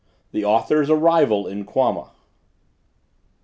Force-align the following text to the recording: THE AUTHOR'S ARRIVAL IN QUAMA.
THE 0.31 0.43
AUTHOR'S 0.43 0.89
ARRIVAL 0.89 1.45
IN 1.45 1.63
QUAMA. 1.63 2.09